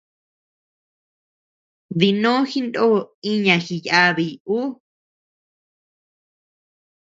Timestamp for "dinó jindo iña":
1.99-3.55